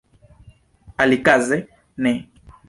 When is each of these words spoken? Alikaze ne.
Alikaze 0.97 1.67
ne. 1.97 2.29